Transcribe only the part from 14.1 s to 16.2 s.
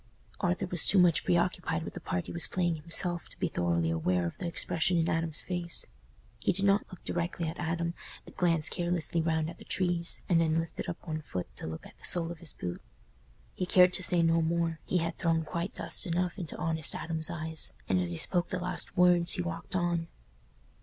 no more—he had thrown quite dust